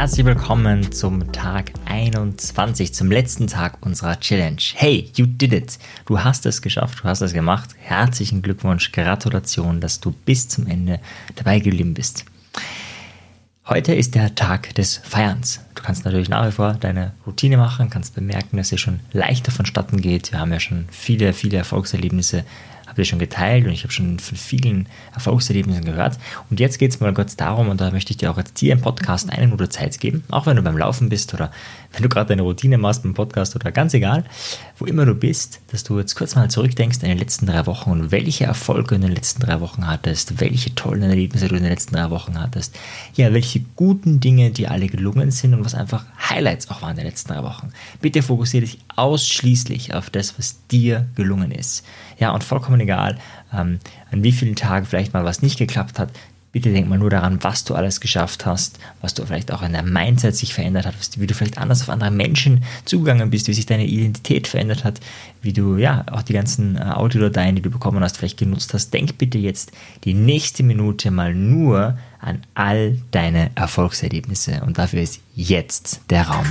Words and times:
herzlich 0.00 0.24
willkommen 0.24 0.92
zum 0.92 1.30
Tag 1.30 1.72
21, 1.84 2.94
zum 2.94 3.10
letzten 3.10 3.48
Tag 3.48 3.84
unserer 3.84 4.18
Challenge. 4.18 4.56
Hey, 4.74 5.10
you 5.14 5.26
did 5.26 5.52
it! 5.52 5.78
Du 6.06 6.18
hast 6.18 6.46
es 6.46 6.62
geschafft, 6.62 7.00
du 7.00 7.04
hast 7.04 7.20
es 7.20 7.34
gemacht. 7.34 7.68
Herzlichen 7.78 8.40
Glückwunsch, 8.40 8.92
Gratulation, 8.92 9.78
dass 9.78 10.00
du 10.00 10.12
bis 10.24 10.48
zum 10.48 10.66
Ende 10.66 11.00
dabei 11.36 11.58
geblieben 11.58 11.92
bist. 11.92 12.24
Heute 13.66 13.94
ist 13.94 14.14
der 14.14 14.34
Tag 14.34 14.74
des 14.74 14.96
Feierns. 14.96 15.60
Du 15.74 15.82
kannst 15.82 16.06
natürlich 16.06 16.30
nach 16.30 16.46
wie 16.46 16.52
vor 16.52 16.72
deine 16.72 17.12
Routine 17.26 17.58
machen, 17.58 17.90
kannst 17.90 18.14
bemerken, 18.14 18.56
dass 18.56 18.72
es 18.72 18.80
schon 18.80 19.00
leichter 19.12 19.52
vonstatten 19.52 20.00
geht. 20.00 20.32
Wir 20.32 20.40
haben 20.40 20.50
ja 20.50 20.60
schon 20.60 20.86
viele, 20.90 21.34
viele 21.34 21.58
Erfolgserlebnisse 21.58 22.44
habt 22.90 22.98
ihr 22.98 23.04
schon 23.04 23.20
geteilt 23.20 23.64
und 23.64 23.72
ich 23.72 23.84
habe 23.84 23.92
schon 23.92 24.18
von 24.18 24.36
vielen 24.36 24.86
Erfolgserlebnissen 25.14 25.84
gehört. 25.84 26.18
Und 26.50 26.60
jetzt 26.60 26.78
geht 26.78 26.90
es 26.90 27.00
mal 27.00 27.14
kurz 27.14 27.36
darum, 27.36 27.68
und 27.68 27.80
da 27.80 27.90
möchte 27.92 28.10
ich 28.10 28.16
dir 28.16 28.30
auch 28.30 28.36
jetzt 28.36 28.58
hier 28.58 28.72
im 28.72 28.80
Podcast 28.80 29.30
eine 29.30 29.46
Minute 29.46 29.68
Zeit 29.68 29.98
geben, 30.00 30.24
auch 30.30 30.46
wenn 30.46 30.56
du 30.56 30.62
beim 30.62 30.76
Laufen 30.76 31.08
bist 31.08 31.32
oder 31.32 31.50
wenn 31.92 32.02
du 32.02 32.08
gerade 32.08 32.28
deine 32.28 32.42
Routine 32.42 32.78
machst 32.78 33.02
beim 33.02 33.14
Podcast 33.14 33.54
oder 33.56 33.72
ganz 33.72 33.94
egal, 33.94 34.24
wo 34.78 34.86
immer 34.86 35.06
du 35.06 35.14
bist, 35.14 35.60
dass 35.68 35.84
du 35.84 35.98
jetzt 35.98 36.14
kurz 36.14 36.34
mal 36.34 36.50
zurückdenkst 36.50 36.98
an 37.02 37.10
die 37.10 37.16
letzten 37.18 37.46
drei 37.46 37.66
Wochen 37.66 37.90
und 37.90 38.10
welche 38.10 38.44
Erfolge 38.44 38.96
in 38.96 39.02
den 39.02 39.12
letzten 39.12 39.40
drei 39.40 39.60
Wochen 39.60 39.86
hattest, 39.86 40.40
welche 40.40 40.74
tollen 40.74 41.02
Erlebnisse 41.02 41.48
du 41.48 41.56
in 41.56 41.62
den 41.62 41.70
letzten 41.70 41.94
drei 41.94 42.10
Wochen 42.10 42.40
hattest, 42.40 42.76
ja, 43.14 43.32
welche 43.32 43.60
guten 43.76 44.20
Dinge 44.20 44.50
dir 44.50 44.70
alle 44.70 44.88
gelungen 44.88 45.30
sind 45.30 45.54
und 45.54 45.64
was 45.64 45.74
einfach 45.74 46.04
Highlights 46.28 46.70
auch 46.70 46.82
waren 46.82 46.92
in 46.92 46.96
den 46.98 47.06
letzten 47.06 47.32
drei 47.32 47.42
Wochen. 47.44 47.72
Bitte 48.00 48.22
fokussiere 48.22 48.64
dich 48.64 48.78
ausschließlich 48.96 49.94
auf 49.94 50.10
das, 50.10 50.38
was 50.38 50.66
dir 50.68 51.06
gelungen 51.14 51.52
ist. 51.52 51.84
Ja, 52.18 52.32
und 52.32 52.44
vollkommen 52.44 52.78
egal, 52.80 53.18
ähm, 53.52 53.78
an 54.10 54.22
wie 54.22 54.32
vielen 54.32 54.56
Tagen 54.56 54.86
vielleicht 54.86 55.14
mal 55.14 55.24
was 55.24 55.42
nicht 55.42 55.58
geklappt 55.58 55.98
hat. 55.98 56.10
Bitte 56.52 56.72
denk 56.72 56.88
mal 56.88 56.98
nur 56.98 57.10
daran, 57.10 57.38
was 57.42 57.62
du 57.62 57.76
alles 57.76 58.00
geschafft 58.00 58.44
hast, 58.44 58.80
was 59.00 59.14
du 59.14 59.24
vielleicht 59.24 59.52
auch 59.52 59.62
in 59.62 59.72
deinem 59.72 59.92
Mindset 59.92 60.34
sich 60.34 60.52
verändert 60.52 60.84
hat, 60.84 60.96
wie 61.16 61.28
du 61.28 61.32
vielleicht 61.32 61.58
anders 61.58 61.82
auf 61.82 61.90
andere 61.90 62.10
Menschen 62.10 62.64
zugegangen 62.84 63.30
bist, 63.30 63.46
wie 63.46 63.52
sich 63.52 63.66
deine 63.66 63.86
Identität 63.86 64.48
verändert 64.48 64.82
hat, 64.82 64.98
wie 65.42 65.52
du 65.52 65.76
ja 65.76 66.04
auch 66.10 66.22
die 66.22 66.32
ganzen 66.32 66.76
äh, 66.76 66.80
Audiodateien, 66.80 67.54
die 67.54 67.62
du 67.62 67.70
bekommen 67.70 68.02
hast, 68.02 68.16
vielleicht 68.16 68.38
genutzt 68.38 68.74
hast. 68.74 68.92
Denk 68.92 69.16
bitte 69.16 69.38
jetzt 69.38 69.70
die 70.02 70.14
nächste 70.14 70.64
Minute 70.64 71.12
mal 71.12 71.36
nur 71.36 71.96
an 72.18 72.40
all 72.54 72.98
deine 73.12 73.52
Erfolgserlebnisse 73.54 74.62
und 74.66 74.76
dafür 74.76 75.02
ist 75.02 75.20
jetzt 75.36 76.00
der 76.10 76.26
Raum. 76.26 76.46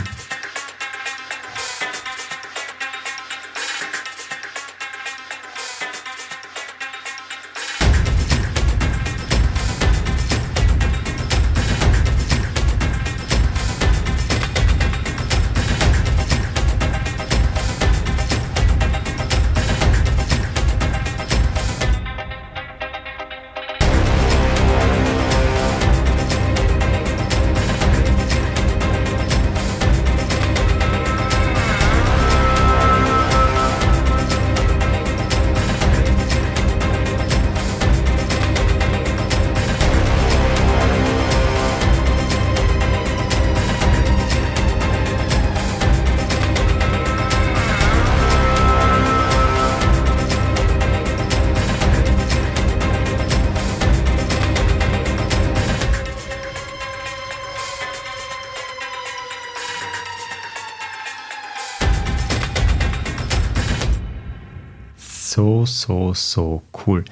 So, 65.39 65.65
so, 65.65 66.13
so 66.13 66.61
cool. 66.73 67.03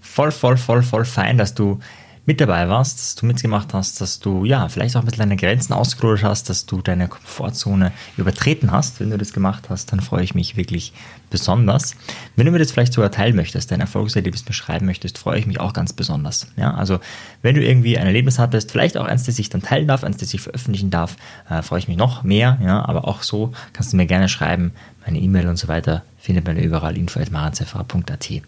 Voll, 0.00 0.30
voll, 0.30 0.56
voll, 0.56 0.82
voll 0.82 1.04
fein, 1.04 1.36
dass 1.36 1.54
du 1.54 1.78
mit 2.28 2.42
dabei 2.42 2.68
warst, 2.68 2.98
dass 2.98 3.14
du 3.14 3.24
mitgemacht 3.24 3.72
hast, 3.72 4.02
dass 4.02 4.20
du 4.20 4.44
ja 4.44 4.68
vielleicht 4.68 4.94
auch 4.96 5.00
ein 5.00 5.06
bisschen 5.06 5.20
deine 5.20 5.36
Grenzen 5.36 5.72
ausgelotet 5.72 6.24
hast, 6.24 6.50
dass 6.50 6.66
du 6.66 6.82
deine 6.82 7.08
Komfortzone 7.08 7.90
übertreten 8.18 8.70
hast. 8.70 9.00
Wenn 9.00 9.08
du 9.08 9.16
das 9.16 9.32
gemacht 9.32 9.70
hast, 9.70 9.92
dann 9.92 10.00
freue 10.00 10.24
ich 10.24 10.34
mich 10.34 10.54
wirklich 10.54 10.92
besonders. 11.30 11.96
Wenn 12.36 12.44
du 12.44 12.52
mir 12.52 12.58
das 12.58 12.70
vielleicht 12.70 12.92
sogar 12.92 13.10
teilen 13.10 13.34
möchtest, 13.34 13.70
dein 13.70 13.80
Erfolgserlebnis 13.80 14.42
beschreiben 14.42 14.84
möchtest, 14.84 15.16
freue 15.16 15.38
ich 15.38 15.46
mich 15.46 15.58
auch 15.58 15.72
ganz 15.72 15.94
besonders. 15.94 16.48
Ja, 16.58 16.74
also 16.74 17.00
wenn 17.40 17.54
du 17.54 17.64
irgendwie 17.64 17.96
ein 17.96 18.06
Erlebnis 18.06 18.38
hattest, 18.38 18.72
vielleicht 18.72 18.98
auch 18.98 19.06
eins, 19.06 19.24
das 19.24 19.38
ich 19.38 19.48
dann 19.48 19.62
teilen 19.62 19.88
darf, 19.88 20.04
eins, 20.04 20.18
das 20.18 20.34
ich 20.34 20.42
veröffentlichen 20.42 20.90
darf, 20.90 21.16
äh, 21.48 21.62
freue 21.62 21.78
ich 21.78 21.88
mich 21.88 21.96
noch 21.96 22.24
mehr. 22.24 22.58
Ja, 22.62 22.86
aber 22.86 23.08
auch 23.08 23.22
so 23.22 23.52
kannst 23.72 23.94
du 23.94 23.96
mir 23.96 24.04
gerne 24.04 24.28
schreiben. 24.28 24.72
Meine 25.06 25.18
E-Mail 25.18 25.48
und 25.48 25.56
so 25.56 25.68
weiter 25.68 26.02
findet 26.18 26.46
man 26.46 26.58
überall 26.58 26.98
info.maranzeffer.at. 26.98 28.42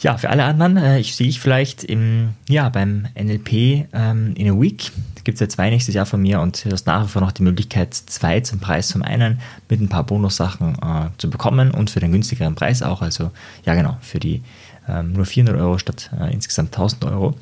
Ja, 0.00 0.16
für 0.16 0.30
alle 0.30 0.44
anderen, 0.44 0.76
äh, 0.76 1.00
ich 1.00 1.16
sehe 1.16 1.26
ich 1.26 1.40
vielleicht 1.40 1.82
im, 1.82 2.34
ja, 2.48 2.68
beim 2.68 3.08
NLP 3.20 3.88
ähm, 3.92 4.32
in 4.36 4.48
a 4.48 4.60
Week. 4.60 4.92
Da 5.16 5.22
gibt 5.24 5.36
es 5.36 5.40
ja 5.40 5.48
zwei 5.48 5.70
nächstes 5.70 5.92
Jahr 5.92 6.06
von 6.06 6.22
mir 6.22 6.40
und 6.40 6.64
du 6.64 6.70
hast 6.70 6.86
nach 6.86 7.04
wie 7.04 7.08
vor 7.08 7.20
noch 7.20 7.32
die 7.32 7.42
Möglichkeit, 7.42 7.94
zwei 7.94 8.38
zum 8.40 8.60
Preis 8.60 8.88
zum 8.88 9.02
einen 9.02 9.40
mit 9.68 9.80
ein 9.80 9.88
paar 9.88 10.04
Bonussachen 10.04 10.76
äh, 10.80 11.08
zu 11.18 11.28
bekommen 11.28 11.72
und 11.72 11.90
für 11.90 11.98
den 11.98 12.12
günstigeren 12.12 12.54
Preis 12.54 12.80
auch. 12.80 13.02
Also, 13.02 13.32
ja, 13.64 13.74
genau, 13.74 13.96
für 14.00 14.20
die 14.20 14.42
ähm, 14.88 15.14
nur 15.14 15.26
400 15.26 15.60
Euro 15.60 15.78
statt 15.78 16.10
äh, 16.18 16.32
insgesamt 16.32 16.72
1000 16.74 17.04
Euro. 17.06 17.34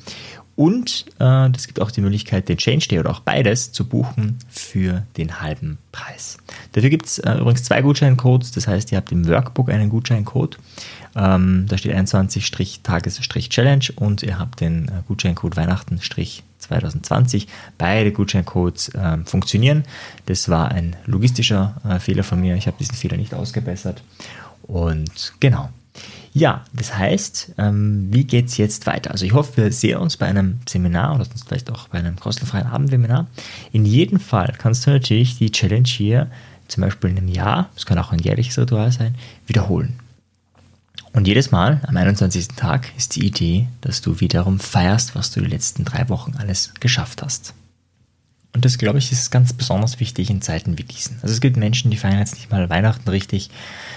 Und 0.57 1.05
äh, 1.19 1.49
das 1.51 1.67
gibt 1.67 1.79
auch 1.79 1.91
die 1.91 2.01
Möglichkeit, 2.01 2.49
den 2.49 2.57
Change 2.57 2.87
Day 2.87 2.99
oder 2.99 3.11
auch 3.11 3.19
beides 3.19 3.71
zu 3.71 3.87
buchen 3.87 4.39
für 4.49 5.05
den 5.15 5.39
halben 5.39 5.77
Preis. 5.91 6.39
Dafür 6.71 6.89
gibt 6.89 7.05
es 7.05 7.19
äh, 7.19 7.35
übrigens 7.35 7.63
zwei 7.63 7.83
Gutscheincodes. 7.83 8.53
Das 8.53 8.67
heißt, 8.67 8.91
ihr 8.91 8.97
habt 8.97 9.11
im 9.11 9.27
Workbook 9.27 9.69
einen 9.69 9.89
Gutscheincode. 9.89 10.57
Ähm, 11.15 11.67
da 11.69 11.77
steht 11.77 11.95
21-Tages-Challenge 11.95 13.85
und 13.97 14.23
ihr 14.23 14.39
habt 14.39 14.59
den 14.59 14.87
äh, 14.87 15.03
Gutscheincode 15.07 15.57
Weihnachten-2020. 15.57 17.45
Beide 17.77 18.11
Gutscheincodes 18.11 18.89
äh, 18.95 19.17
funktionieren. 19.25 19.83
Das 20.25 20.49
war 20.49 20.71
ein 20.71 20.95
logistischer 21.05 21.79
äh, 21.87 21.99
Fehler 21.99 22.23
von 22.23 22.41
mir. 22.41 22.55
Ich 22.55 22.65
habe 22.65 22.77
diesen 22.79 22.95
Fehler 22.95 23.17
nicht 23.17 23.35
ausgebessert. 23.35 24.01
Und 24.63 25.33
genau, 25.39 25.69
ja, 26.33 26.65
das 26.73 26.95
heißt, 26.95 27.53
ähm, 27.57 28.07
wie 28.11 28.23
geht 28.23 28.47
es 28.47 28.57
jetzt 28.57 28.85
weiter? 28.85 29.11
Also 29.11 29.25
ich 29.25 29.33
hoffe, 29.33 29.57
wir 29.57 29.71
sehen 29.71 29.97
uns 29.97 30.17
bei 30.17 30.27
einem 30.27 30.59
Seminar 30.67 31.15
oder 31.15 31.25
sonst 31.25 31.47
vielleicht 31.47 31.71
auch 31.71 31.87
bei 31.87 31.99
einem 31.99 32.19
kostenfreien 32.19 32.67
Abendwebinar. 32.67 33.27
In 33.71 33.85
jedem 33.85 34.19
Fall 34.19 34.53
kannst 34.57 34.85
du 34.85 34.91
natürlich 34.91 35.37
die 35.37 35.51
Challenge 35.51 35.87
hier 35.87 36.29
zum 36.67 36.81
Beispiel 36.81 37.09
in 37.09 37.17
einem 37.17 37.29
Jahr, 37.29 37.69
es 37.75 37.85
kann 37.85 37.97
auch 37.97 38.11
ein 38.11 38.19
jährliches 38.19 38.57
Ritual 38.57 38.91
sein, 38.91 39.15
wiederholen. 39.45 39.99
Und 41.13 41.27
jedes 41.27 41.51
Mal 41.51 41.81
am 41.87 41.97
21. 41.97 42.49
Tag 42.49 42.91
ist 42.95 43.15
die 43.15 43.25
Idee, 43.25 43.67
dass 43.81 44.01
du 44.01 44.19
wiederum 44.19 44.59
feierst, 44.59 45.15
was 45.15 45.31
du 45.31 45.39
die 45.41 45.47
letzten 45.47 45.85
drei 45.85 46.09
Wochen 46.09 46.33
alles 46.37 46.73
geschafft 46.79 47.23
hast. 47.23 47.53
Und 48.57 48.65
das, 48.65 48.79
glaube 48.79 48.97
ich, 48.97 49.11
ist 49.11 49.29
ganz 49.29 49.53
besonders 49.53 49.99
wichtig 49.99 50.31
in 50.31 50.41
Zeiten 50.41 50.79
wie 50.79 50.83
diesen. 50.83 51.19
Also 51.21 51.31
es 51.31 51.41
gibt 51.41 51.57
Menschen, 51.57 51.91
die 51.91 51.97
feiern 51.97 52.17
jetzt 52.17 52.33
nicht 52.33 52.49
mal 52.49 52.71
Weihnachten 52.71 53.07
richtig. 53.07 53.51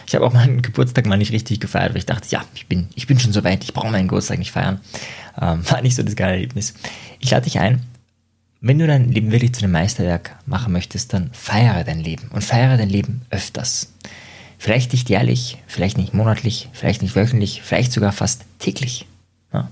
Ich 0.06 0.14
habe 0.14 0.26
auch 0.26 0.34
meinen 0.34 0.60
Geburtstag 0.60 1.06
mal 1.06 1.16
nicht 1.16 1.32
richtig 1.32 1.60
gefeiert, 1.60 1.92
weil 1.92 2.00
ich 2.00 2.04
dachte, 2.04 2.28
ja, 2.28 2.44
ich 2.54 2.66
bin, 2.66 2.90
ich 2.94 3.06
bin 3.06 3.18
schon 3.18 3.32
so 3.32 3.42
weit, 3.42 3.64
ich 3.64 3.72
brauche 3.72 3.90
meinen 3.90 4.08
Geburtstag 4.08 4.38
nicht 4.38 4.52
feiern. 4.52 4.82
Ähm, 5.40 5.62
war 5.70 5.80
nicht 5.80 5.96
so 5.96 6.02
das 6.02 6.14
geile 6.14 6.34
Erlebnis. 6.34 6.74
Ich 7.20 7.30
lade 7.30 7.44
dich 7.44 7.58
ein, 7.58 7.80
wenn 8.60 8.78
du 8.78 8.86
dein 8.86 9.10
Leben 9.10 9.32
wirklich 9.32 9.54
zu 9.54 9.62
einem 9.62 9.72
Meisterwerk 9.72 10.36
machen 10.44 10.74
möchtest, 10.74 11.14
dann 11.14 11.30
feiere 11.32 11.82
dein 11.82 12.00
Leben 12.00 12.28
und 12.30 12.44
feiere 12.44 12.76
dein 12.76 12.90
Leben 12.90 13.22
öfters. 13.30 13.94
Vielleicht 14.58 14.92
nicht 14.92 15.08
jährlich, 15.08 15.56
vielleicht 15.68 15.96
nicht 15.96 16.12
monatlich, 16.12 16.68
vielleicht 16.74 17.00
nicht 17.00 17.16
wöchentlich, 17.16 17.62
vielleicht 17.62 17.92
sogar 17.92 18.12
fast 18.12 18.44
täglich. 18.58 19.06
Ja. 19.54 19.70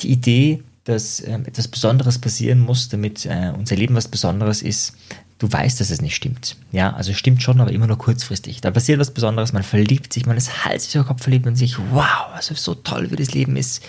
Die 0.00 0.10
Idee 0.10 0.64
dass 0.88 1.22
ähm, 1.26 1.44
etwas 1.46 1.68
Besonderes 1.68 2.18
passieren 2.18 2.60
muss, 2.60 2.88
damit 2.88 3.26
äh, 3.26 3.52
unser 3.56 3.76
Leben 3.76 3.94
was 3.94 4.08
Besonderes 4.08 4.62
ist, 4.62 4.94
du 5.38 5.50
weißt, 5.50 5.80
dass 5.80 5.90
es 5.90 6.00
nicht 6.00 6.16
stimmt. 6.16 6.56
Ja, 6.72 6.92
also 6.94 7.12
stimmt 7.12 7.42
schon, 7.42 7.60
aber 7.60 7.70
immer 7.72 7.86
nur 7.86 7.98
kurzfristig. 7.98 8.60
Da 8.60 8.70
passiert 8.70 8.98
was 8.98 9.12
Besonderes, 9.12 9.52
man 9.52 9.62
verliebt 9.62 10.12
sich, 10.12 10.26
man 10.26 10.36
ist 10.36 10.64
Hals 10.64 10.94
über 10.94 11.04
Kopf 11.04 11.22
verliebt 11.22 11.46
und 11.46 11.56
sich, 11.56 11.78
wow, 11.92 12.28
also 12.34 12.54
so 12.54 12.74
toll, 12.74 13.10
wie 13.10 13.16
das 13.16 13.32
Leben 13.32 13.56
ist. 13.56 13.84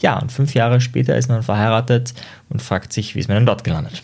Ja, 0.00 0.18
und 0.18 0.32
fünf 0.32 0.54
Jahre 0.54 0.80
später 0.80 1.16
ist 1.16 1.28
man 1.28 1.42
verheiratet 1.42 2.14
und 2.48 2.62
fragt 2.62 2.92
sich, 2.92 3.14
wie 3.14 3.20
ist 3.20 3.28
man 3.28 3.36
denn 3.36 3.46
dort 3.46 3.64
gelandet? 3.64 4.02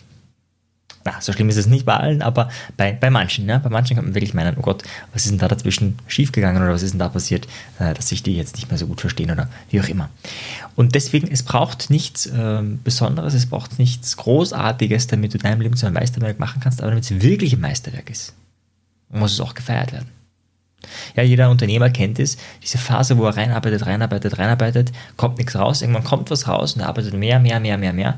Na, 1.06 1.20
so 1.20 1.32
schlimm 1.32 1.48
ist 1.48 1.56
es 1.56 1.68
nicht 1.68 1.86
bei 1.86 1.94
allen, 1.94 2.20
aber 2.20 2.50
bei, 2.76 2.90
bei 2.90 3.10
manchen. 3.10 3.46
Ne? 3.46 3.60
Bei 3.62 3.70
manchen 3.70 3.94
kann 3.94 4.06
man 4.06 4.14
wirklich 4.16 4.34
meinen, 4.34 4.56
oh 4.58 4.60
Gott, 4.60 4.82
was 5.12 5.24
ist 5.24 5.30
denn 5.30 5.38
da 5.38 5.46
dazwischen 5.46 5.96
schiefgegangen 6.08 6.60
oder 6.60 6.72
was 6.72 6.82
ist 6.82 6.90
denn 6.90 6.98
da 6.98 7.08
passiert, 7.08 7.46
äh, 7.78 7.94
dass 7.94 8.08
sich 8.08 8.24
die 8.24 8.36
jetzt 8.36 8.56
nicht 8.56 8.68
mehr 8.68 8.76
so 8.76 8.88
gut 8.88 9.00
verstehen 9.00 9.30
oder 9.30 9.48
wie 9.70 9.80
auch 9.80 9.86
immer. 9.88 10.08
Und 10.74 10.96
deswegen, 10.96 11.30
es 11.30 11.44
braucht 11.44 11.90
nichts 11.90 12.26
äh, 12.26 12.60
Besonderes, 12.82 13.34
es 13.34 13.46
braucht 13.46 13.78
nichts 13.78 14.16
Großartiges, 14.16 15.06
damit 15.06 15.32
du 15.32 15.38
deinem 15.38 15.60
Leben 15.60 15.76
zu 15.76 15.86
einem 15.86 15.94
Meisterwerk 15.94 16.40
machen 16.40 16.60
kannst, 16.60 16.80
aber 16.80 16.90
damit 16.90 17.04
es 17.04 17.22
wirklich 17.22 17.52
ein 17.52 17.60
Meisterwerk 17.60 18.10
ist, 18.10 18.34
muss 19.08 19.32
es 19.32 19.40
auch 19.40 19.54
gefeiert 19.54 19.92
werden. 19.92 20.08
Ja, 21.14 21.22
jeder 21.22 21.50
Unternehmer 21.50 21.90
kennt 21.90 22.18
es, 22.18 22.36
diese 22.62 22.78
Phase, 22.78 23.16
wo 23.16 23.26
er 23.26 23.36
reinarbeitet, 23.36 23.86
reinarbeitet, 23.86 24.38
reinarbeitet, 24.38 24.92
kommt 25.16 25.38
nichts 25.38 25.54
raus, 25.54 25.82
irgendwann 25.82 26.04
kommt 26.04 26.30
was 26.30 26.48
raus 26.48 26.74
und 26.74 26.80
er 26.80 26.88
arbeitet 26.88 27.14
mehr, 27.14 27.38
mehr, 27.38 27.60
mehr, 27.60 27.78
mehr, 27.78 27.92
mehr. 27.92 28.16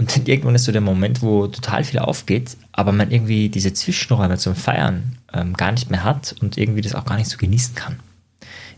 Und 0.00 0.16
dann 0.16 0.24
irgendwann 0.24 0.54
ist 0.54 0.64
so 0.64 0.72
der 0.72 0.80
Moment, 0.80 1.20
wo 1.20 1.46
total 1.46 1.84
viel 1.84 1.98
aufgeht, 1.98 2.56
aber 2.72 2.90
man 2.90 3.10
irgendwie 3.10 3.50
diese 3.50 3.74
Zwischenräume 3.74 4.38
zum 4.38 4.54
Feiern 4.54 5.18
ähm, 5.34 5.52
gar 5.52 5.72
nicht 5.72 5.90
mehr 5.90 6.04
hat 6.04 6.34
und 6.40 6.56
irgendwie 6.56 6.80
das 6.80 6.94
auch 6.94 7.04
gar 7.04 7.18
nicht 7.18 7.28
so 7.28 7.36
genießen 7.36 7.74
kann. 7.74 7.96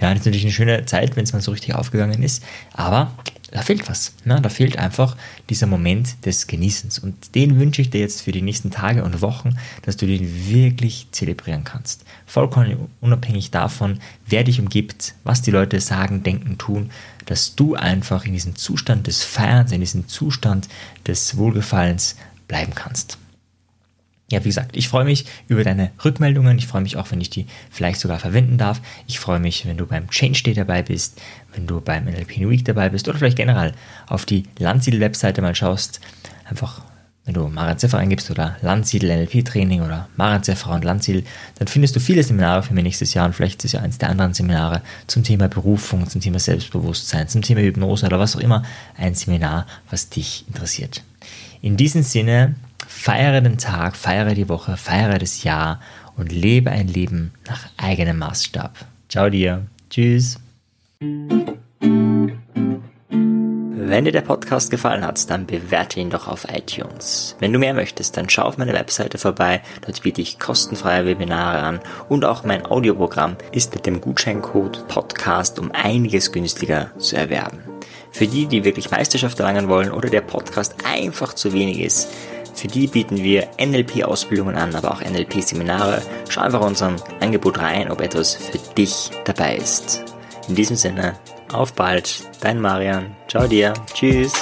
Ja, 0.03 0.11
das 0.11 0.23
ist 0.23 0.27
natürlich 0.27 0.45
eine 0.45 0.53
schöne 0.53 0.85
Zeit, 0.85 1.15
wenn 1.15 1.23
es 1.23 1.33
mal 1.33 1.41
so 1.41 1.53
richtig 1.53 1.77
aufgegangen 1.77 2.25
ist, 2.25 2.43
aber 2.73 3.13
da 3.53 3.63
fehlt 3.63 3.89
was. 3.89 4.15
Ne? 4.25 4.41
Da 4.43 4.49
fehlt 4.49 4.77
einfach 4.77 5.17
dieser 5.49 5.69
Moment 5.69 6.27
des 6.27 6.49
Genießens. 6.49 6.99
Und 6.99 7.37
den 7.37 7.61
wünsche 7.61 7.83
ich 7.83 7.91
dir 7.91 8.01
jetzt 8.01 8.23
für 8.23 8.33
die 8.33 8.43
nächsten 8.43 8.73
Tage 8.73 9.05
und 9.05 9.21
Wochen, 9.21 9.57
dass 9.83 9.97
du 9.97 10.07
den 10.07 10.49
wirklich 10.49 11.07
zelebrieren 11.13 11.63
kannst. 11.63 12.05
Vollkommen 12.27 12.89
unabhängig 13.01 13.53
davon, 13.53 14.01
wer 14.27 14.43
dich 14.43 14.59
umgibt, 14.59 15.15
was 15.23 15.41
die 15.41 15.53
Leute 15.53 15.79
sagen, 15.81 16.25
denken, 16.25 16.59
tun, 16.59 16.91
dass 17.27 17.55
du 17.55 17.77
einfach 17.77 18.25
in 18.25 18.33
diesem 18.33 18.57
Zustand 18.57 19.07
des 19.07 19.23
Feierns, 19.23 19.71
in 19.71 19.81
diesem 19.81 20.09
Zustand 20.09 20.67
des 21.07 21.37
Wohlgefallens 21.37 22.17
bleiben 22.49 22.75
kannst 22.75 23.19
ja, 24.33 24.43
wie 24.45 24.49
gesagt, 24.49 24.77
ich 24.77 24.89
freue 24.89 25.05
mich 25.05 25.27
über 25.47 25.63
deine 25.63 25.91
Rückmeldungen. 26.03 26.57
Ich 26.57 26.67
freue 26.67 26.81
mich 26.81 26.97
auch, 26.97 27.11
wenn 27.13 27.21
ich 27.21 27.29
die 27.29 27.47
vielleicht 27.71 28.01
sogar 28.01 28.19
verwenden 28.19 28.57
darf. 28.57 28.81
Ich 29.07 29.21
freue 29.21 29.39
mich, 29.39 29.67
wenn 29.67 29.77
du 29.77 29.87
beim 29.87 30.09
Change 30.09 30.43
Day 30.43 30.55
dabei 30.55 30.83
bist, 30.83 31.21
wenn 31.55 31.67
du 31.67 31.83
beim 31.83 32.07
NLP 32.07 32.49
Week 32.49 32.65
dabei 32.65 32.89
bist 32.89 33.07
oder 33.09 33.19
vielleicht 33.19 33.37
generell 33.37 33.73
auf 34.07 34.25
die 34.25 34.45
Landsiedel-Webseite 34.59 35.43
mal 35.43 35.55
schaust. 35.55 36.01
Einfach, 36.47 36.81
wenn 37.27 37.35
du 37.35 37.47
Maren 37.49 37.77
Ziffer 37.77 37.99
eingibst 37.99 38.31
oder 38.31 38.57
Landsiedel 38.63 39.15
NLP 39.15 39.45
Training 39.45 39.83
oder 39.83 40.09
Maren 40.17 40.43
Ziffer 40.43 40.71
und 40.71 40.83
Landsiedel, 40.83 41.25
dann 41.59 41.69
findest 41.69 41.95
du 41.95 42.01
viele 42.01 42.23
Seminare 42.23 42.63
für 42.63 42.73
mich 42.73 42.85
nächstes 42.85 43.13
Jahr 43.13 43.27
und 43.27 43.35
vielleicht 43.35 43.63
ist 43.67 43.73
ja 43.73 43.81
eins 43.81 43.99
der 43.99 44.09
anderen 44.09 44.33
Seminare 44.33 44.81
zum 45.09 45.25
Thema 45.25 45.49
Berufung, 45.49 46.09
zum 46.09 46.23
Thema 46.23 46.39
Selbstbewusstsein, 46.39 47.29
zum 47.29 47.43
Thema 47.43 47.61
Hypnose 47.61 48.07
oder 48.07 48.19
was 48.19 48.35
auch 48.35 48.41
immer. 48.41 48.63
Ein 48.97 49.15
Seminar, 49.15 49.67
was 49.91 50.09
dich 50.09 50.47
interessiert. 50.49 51.03
In 51.61 51.77
diesem 51.77 52.03
Sinne, 52.03 52.55
Feiere 52.87 53.41
den 53.41 53.59
Tag, 53.59 53.97
feiere 53.97 54.35
die 54.35 54.49
Woche, 54.49 54.77
feiere 54.77 55.19
das 55.19 55.45
Jahr 55.45 55.81
und 56.17 56.33
lebe 56.33 56.71
ein 56.71 56.89
Leben 56.89 57.33
nach 57.49 57.69
eigenem 57.77 58.19
Maßstab. 58.19 58.87
Ciao 59.09 59.29
dir. 59.29 59.67
Tschüss. 59.91 60.39
Wenn 63.93 64.07
dir 64.07 64.13
der 64.13 64.23
Podcast 64.23 64.71
gefallen 64.71 65.05
hat, 65.05 65.29
dann 65.29 65.45
bewerte 65.45 66.01
ihn 66.01 66.09
doch 66.09 66.27
auf 66.27 66.47
iTunes. 66.51 67.37
Wenn 67.41 67.53
du 67.53 67.59
mehr 67.59 67.75
möchtest, 67.75 68.17
dann 68.17 68.31
schau 68.31 68.45
auf 68.45 68.57
meine 68.57 68.73
Webseite 68.73 69.19
vorbei. 69.19 69.61
Dort 69.85 70.03
biete 70.03 70.23
ich 70.23 70.39
kostenfreie 70.39 71.05
Webinare 71.05 71.59
an 71.59 71.81
und 72.09 72.25
auch 72.25 72.45
mein 72.45 72.65
Audioprogramm 72.65 73.37
ist 73.53 73.75
mit 73.75 73.85
dem 73.85 74.01
Gutscheincode 74.01 74.89
Podcast 74.89 75.59
um 75.59 75.73
einiges 75.73 76.33
günstiger 76.33 76.91
zu 76.99 77.17
erwerben. 77.17 77.59
Für 78.13 78.27
die, 78.27 78.47
die 78.47 78.65
wirklich 78.65 78.91
Meisterschaft 78.91 79.39
erlangen 79.41 79.69
wollen 79.69 79.91
oder 79.91 80.09
der 80.09 80.23
Podcast 80.23 80.77
einfach 80.87 81.35
zu 81.35 81.53
wenig 81.53 81.81
ist, 81.81 82.09
für 82.55 82.69
die 82.69 82.87
bieten 82.87 83.17
wir 83.17 83.49
NLP-Ausbildungen 83.61 84.57
an, 84.57 84.75
aber 84.75 84.93
auch 84.93 85.01
NLP-Seminare. 85.01 86.03
Schau 86.29 86.43
einfach 86.43 86.61
unserem 86.61 86.97
Angebot 87.21 87.59
rein, 87.59 87.91
ob 87.91 88.01
etwas 88.01 88.35
für 88.35 88.59
dich 88.75 89.11
dabei 89.25 89.57
ist. 89.57 90.05
In 90.49 90.55
diesem 90.55 90.77
Sinne, 90.77 91.15
auf 91.53 91.73
bald, 91.75 92.25
dein 92.41 92.61
Marian. 92.61 93.15
Ciao 93.29 93.47
dir. 93.47 93.75
Tschüss. 93.95 94.33